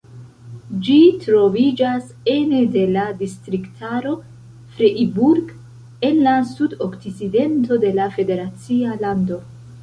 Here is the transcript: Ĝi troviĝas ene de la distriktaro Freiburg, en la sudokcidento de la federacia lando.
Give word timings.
Ĝi 0.85 0.93
troviĝas 1.25 2.07
ene 2.35 2.61
de 2.75 2.85
la 2.95 3.03
distriktaro 3.19 4.13
Freiburg, 4.79 5.53
en 6.11 6.19
la 6.29 6.33
sudokcidento 6.55 7.79
de 7.85 7.93
la 8.01 8.09
federacia 8.19 8.99
lando. 9.05 9.41